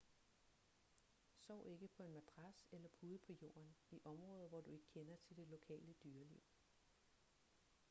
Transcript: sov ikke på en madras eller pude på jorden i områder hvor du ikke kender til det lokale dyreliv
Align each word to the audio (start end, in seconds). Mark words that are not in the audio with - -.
sov 1.45 1.65
ikke 1.67 1.87
på 1.87 2.03
en 2.03 2.13
madras 2.13 2.67
eller 2.71 2.89
pude 2.89 3.17
på 3.19 3.31
jorden 3.33 3.75
i 3.91 4.01
områder 4.05 4.47
hvor 4.47 4.61
du 4.61 4.69
ikke 4.71 4.85
kender 4.93 5.15
til 5.15 5.37
det 5.37 5.47
lokale 5.47 5.93
dyreliv 6.03 6.41